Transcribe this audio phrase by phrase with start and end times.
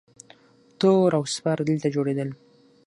[0.79, 2.29] توره او سپر دلته جوړیدل